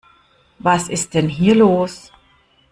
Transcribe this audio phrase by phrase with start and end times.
[0.57, 2.11] Was ist denn hier los?